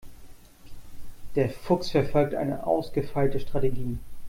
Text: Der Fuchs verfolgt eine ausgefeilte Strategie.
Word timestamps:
Der 1.35 1.51
Fuchs 1.51 1.91
verfolgt 1.91 2.33
eine 2.33 2.65
ausgefeilte 2.65 3.39
Strategie. 3.39 3.99